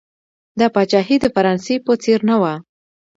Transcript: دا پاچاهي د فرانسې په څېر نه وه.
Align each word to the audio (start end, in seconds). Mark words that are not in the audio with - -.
دا 0.59 0.67
پاچاهي 0.75 1.17
د 1.21 1.25
فرانسې 1.35 1.75
په 1.85 1.93
څېر 2.03 2.19
نه 2.29 2.35
وه. 2.41 2.53